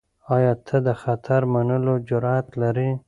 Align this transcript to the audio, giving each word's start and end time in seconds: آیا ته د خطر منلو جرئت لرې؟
آیا 0.35 0.53
ته 0.67 0.77
د 0.87 0.89
خطر 1.01 1.41
منلو 1.53 1.95
جرئت 2.07 2.47
لرې؟ 2.61 2.89